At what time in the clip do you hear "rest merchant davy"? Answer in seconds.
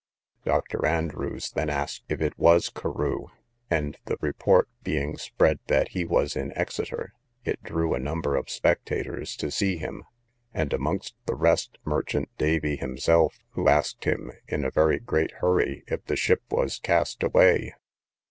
11.35-12.77